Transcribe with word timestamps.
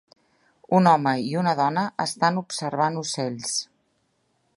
Un 0.77 0.87
home 0.91 1.11
i 1.27 1.35
una 1.41 1.53
dona 1.59 1.83
estan 2.05 2.39
observant 2.43 2.97
ocells. 3.03 3.53